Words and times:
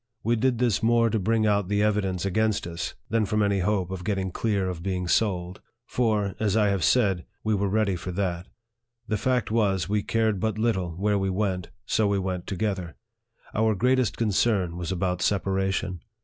We 0.23 0.35
did 0.35 0.57
this 0.57 0.81
more 0.81 1.11
to 1.11 1.19
bring 1.19 1.45
out 1.45 1.67
the 1.67 1.83
evidence 1.83 2.25
against 2.25 2.65
us, 2.65 2.95
than 3.11 3.27
from 3.27 3.43
any 3.43 3.59
hope 3.59 3.91
of 3.91 4.03
get 4.03 4.15
ting 4.15 4.31
clear 4.31 4.67
of 4.67 4.81
being 4.81 5.07
sold; 5.07 5.61
for, 5.85 6.33
as 6.39 6.57
I 6.57 6.69
have 6.69 6.83
said, 6.83 7.23
we 7.43 7.53
were 7.53 7.69
ready 7.69 7.95
for 7.95 8.11
that. 8.13 8.47
The 9.07 9.17
fact 9.17 9.51
was, 9.51 9.87
we 9.87 10.01
cared 10.01 10.39
but 10.39 10.57
little 10.57 10.89
where 10.95 11.19
we 11.19 11.29
went, 11.29 11.69
so 11.85 12.07
we 12.07 12.17
went 12.17 12.47
together. 12.47 12.95
Our 13.53 13.75
greatest 13.75 14.17
concern 14.17 14.75
was 14.75 14.91
about 14.91 15.21
separation. 15.21 15.99